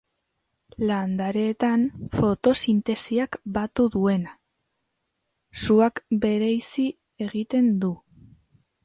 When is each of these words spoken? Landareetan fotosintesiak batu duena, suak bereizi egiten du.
Landareetan 0.91 1.83
fotosintesiak 2.15 3.37
batu 3.59 3.85
duena, 3.97 4.33
suak 5.65 6.03
bereizi 6.25 6.87
egiten 7.27 7.69
du. 7.85 7.93